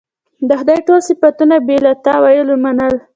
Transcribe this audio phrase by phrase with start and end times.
[0.47, 2.95] د خدای ټول صفتونه یې بې له تأویله منل.